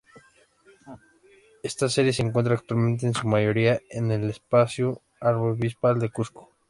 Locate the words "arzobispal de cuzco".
5.19-6.49